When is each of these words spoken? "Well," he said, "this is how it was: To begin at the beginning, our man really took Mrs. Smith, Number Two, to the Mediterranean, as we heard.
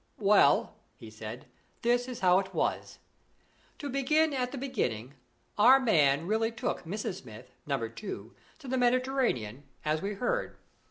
"Well," 0.17 0.73
he 0.95 1.11
said, 1.11 1.45
"this 1.83 2.07
is 2.07 2.21
how 2.21 2.39
it 2.39 2.55
was: 2.55 2.97
To 3.77 3.87
begin 3.87 4.33
at 4.33 4.51
the 4.51 4.57
beginning, 4.57 5.13
our 5.59 5.79
man 5.79 6.25
really 6.25 6.51
took 6.51 6.85
Mrs. 6.85 7.21
Smith, 7.21 7.51
Number 7.67 7.87
Two, 7.87 8.33
to 8.57 8.67
the 8.67 8.79
Mediterranean, 8.79 9.61
as 9.85 10.01
we 10.01 10.15
heard. 10.15 10.57